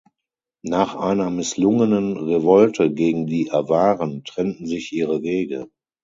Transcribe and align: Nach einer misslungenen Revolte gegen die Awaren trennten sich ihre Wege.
Nach 0.65 0.95
einer 0.95 1.29
misslungenen 1.29 2.17
Revolte 2.17 2.91
gegen 2.91 3.27
die 3.27 3.51
Awaren 3.51 4.23
trennten 4.23 4.65
sich 4.65 4.91
ihre 4.93 5.21
Wege. 5.21 5.69